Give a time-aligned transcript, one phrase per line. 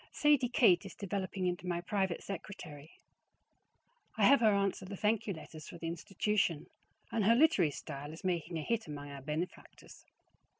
[0.11, 2.89] Sadie Kate is developing into my private secretary.
[4.17, 6.65] I have her answer the thank you letters for the institution,
[7.11, 10.07] and her literary style is making a hit among our benefactors.